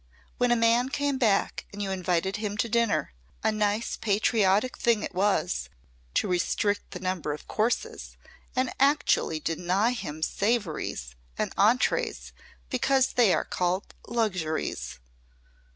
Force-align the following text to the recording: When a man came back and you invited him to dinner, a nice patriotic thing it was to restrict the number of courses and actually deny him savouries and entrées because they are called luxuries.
When 0.39 0.49
a 0.51 0.55
man 0.55 0.89
came 0.89 1.19
back 1.19 1.67
and 1.71 1.79
you 1.79 1.91
invited 1.91 2.37
him 2.37 2.57
to 2.57 2.67
dinner, 2.67 3.13
a 3.43 3.51
nice 3.51 3.95
patriotic 3.97 4.75
thing 4.75 5.03
it 5.03 5.13
was 5.13 5.69
to 6.15 6.27
restrict 6.27 6.89
the 6.89 6.99
number 6.99 7.33
of 7.33 7.47
courses 7.47 8.17
and 8.55 8.73
actually 8.79 9.39
deny 9.39 9.91
him 9.91 10.23
savouries 10.23 11.13
and 11.37 11.55
entrées 11.55 12.31
because 12.71 13.13
they 13.13 13.31
are 13.31 13.45
called 13.45 13.93
luxuries. 14.07 14.97